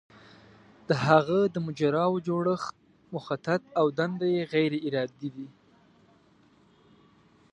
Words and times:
د 0.89 0.89
هغه 1.05 1.39
د 1.53 1.55
مجراوو 1.65 2.23
جوړښت 2.27 2.75
مخطط 3.15 3.61
او 3.79 3.85
دنده 3.97 4.27
یې 4.35 4.43
غیر 4.53 4.71
ارادي 4.87 5.29
ده. 5.35 5.47